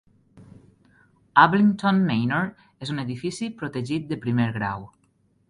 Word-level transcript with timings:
Ablington 1.41 1.99
Manor 2.07 2.49
és 2.87 2.93
un 2.95 3.03
edifici 3.05 3.51
protegit 3.61 4.11
de 4.15 4.21
primer 4.27 4.51
grau. 4.59 4.91